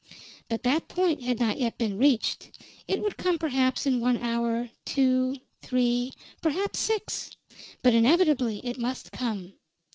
But 0.49 0.63
that 0.63 0.87
point 0.87 1.21
had 1.21 1.39
not 1.39 1.59
yet 1.59 1.77
been 1.77 1.99
reached. 1.99 2.57
It 2.87 3.03
would 3.03 3.17
come 3.17 3.37
perhaps 3.37 3.85
in 3.85 3.99
one 3.99 4.17
hour, 4.17 4.67
two, 4.83 5.35
three, 5.61 6.11
perhaps 6.41 6.79
six 6.79 7.29
but 7.83 7.93
inevitably 7.93 8.65
it 8.65 8.79
must 8.79 9.11
come. 9.11 9.53